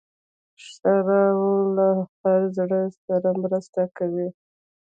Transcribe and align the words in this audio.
ښوروا 0.67 1.23
له 1.77 1.87
هر 2.21 2.41
زړه 2.57 2.81
سره 3.05 3.29
مرسته 3.43 3.81
کوي. 3.97 4.27